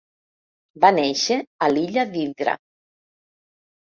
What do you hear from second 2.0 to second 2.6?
d'Hidra.